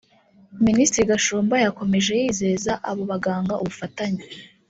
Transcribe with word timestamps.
Minisitiri 0.67 1.09
Gashumba 1.11 1.55
yakomeje 1.65 2.11
yizeza 2.21 2.71
abo 2.89 3.03
baganga 3.11 3.53
ubufatanye 3.61 4.23